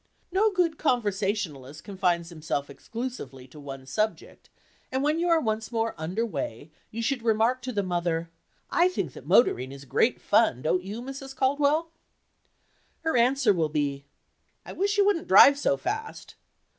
No 0.31 0.51
good 0.51 0.79
conversationalist 0.79 1.83
confines 1.83 2.29
himself 2.29 2.71
exclusively 2.71 3.45
to 3.47 3.59
one 3.59 3.85
subject, 3.85 4.49
and 4.91 5.03
when 5.03 5.19
you 5.19 5.29
are 5.29 5.39
once 5.39 5.71
more 5.71 5.93
"under 5.95 6.25
way" 6.25 6.71
you 6.89 7.03
should 7.03 7.21
remark 7.21 7.61
to 7.61 7.71
the 7.71 7.83
mother, 7.83 8.31
"I 8.71 8.87
think 8.87 9.13
that 9.13 9.27
motoring 9.27 9.71
is 9.71 9.85
great 9.85 10.19
fun, 10.19 10.63
don't 10.63 10.81
you, 10.81 11.03
Mrs. 11.03 11.35
Caldwell?" 11.35 11.91
Her 13.01 13.15
answer 13.15 13.53
will 13.53 13.69
be, 13.69 14.03
"I 14.65 14.73
wish 14.73 14.97
you 14.97 15.05
wouldn't 15.05 15.27
drive 15.27 15.59
so 15.59 15.77
fast!" 15.77 16.33